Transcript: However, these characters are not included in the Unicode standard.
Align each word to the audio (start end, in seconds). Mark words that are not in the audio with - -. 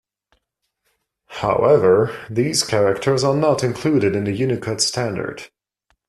However, 1.27 2.09
these 2.27 2.63
characters 2.63 3.23
are 3.23 3.35
not 3.35 3.63
included 3.63 4.15
in 4.15 4.23
the 4.23 4.31
Unicode 4.31 4.81
standard. 4.81 5.51